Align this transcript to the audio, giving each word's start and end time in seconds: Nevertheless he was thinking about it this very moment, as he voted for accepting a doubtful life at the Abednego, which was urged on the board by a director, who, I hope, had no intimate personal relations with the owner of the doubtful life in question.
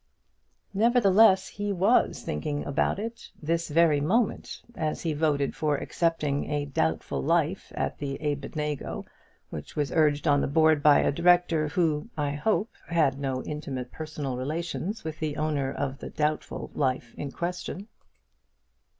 Nevertheless 0.73 1.47
he 1.47 1.71
was 1.71 2.23
thinking 2.23 2.65
about 2.65 2.97
it 2.97 3.29
this 3.39 3.69
very 3.69 4.01
moment, 4.01 4.63
as 4.73 5.03
he 5.03 5.13
voted 5.13 5.55
for 5.55 5.77
accepting 5.77 6.49
a 6.49 6.65
doubtful 6.65 7.21
life 7.21 7.71
at 7.75 7.99
the 7.99 8.15
Abednego, 8.17 9.05
which 9.51 9.75
was 9.75 9.91
urged 9.91 10.27
on 10.27 10.41
the 10.41 10.47
board 10.47 10.81
by 10.81 11.01
a 11.01 11.11
director, 11.11 11.67
who, 11.67 12.09
I 12.17 12.31
hope, 12.31 12.71
had 12.87 13.19
no 13.19 13.43
intimate 13.43 13.91
personal 13.91 14.37
relations 14.37 15.03
with 15.03 15.19
the 15.19 15.37
owner 15.37 15.71
of 15.71 15.99
the 15.99 16.09
doubtful 16.09 16.71
life 16.73 17.13
in 17.13 17.31
question. 17.31 17.87